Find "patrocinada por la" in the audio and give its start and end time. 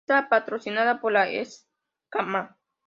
0.29-1.29